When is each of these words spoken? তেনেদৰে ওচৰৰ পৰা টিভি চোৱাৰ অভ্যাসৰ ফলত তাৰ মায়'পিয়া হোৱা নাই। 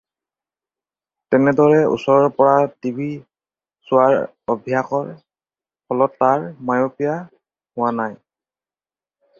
তেনেদৰে 1.33 1.81
ওচৰৰ 1.97 2.25
পৰা 2.39 2.55
টিভি 2.85 3.09
চোৱাৰ 3.91 4.17
অভ্যাসৰ 4.55 5.13
ফলত 5.19 6.23
তাৰ 6.25 6.51
মায়'পিয়া 6.71 7.17
হোৱা 7.21 7.95
নাই। 8.03 8.21